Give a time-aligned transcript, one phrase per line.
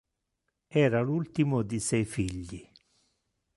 [0.69, 2.67] Era l'ultimo di sei figli.